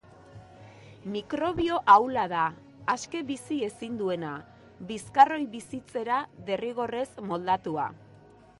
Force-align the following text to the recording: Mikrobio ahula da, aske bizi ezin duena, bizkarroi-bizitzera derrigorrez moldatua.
Mikrobio 1.15 1.75
ahula 1.95 2.23
da, 2.31 2.45
aske 2.93 3.21
bizi 3.27 3.57
ezin 3.67 3.99
duena, 4.01 4.31
bizkarroi-bizitzera 4.93 6.17
derrigorrez 6.51 7.07
moldatua. 7.33 7.87